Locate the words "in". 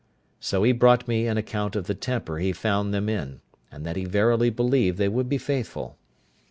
3.07-3.41